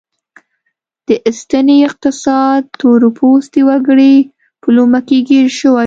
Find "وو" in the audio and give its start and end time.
5.71-5.79